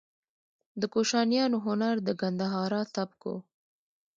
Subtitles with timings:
[0.79, 3.33] د کوشانیانو هنر د ګندهارا سبک و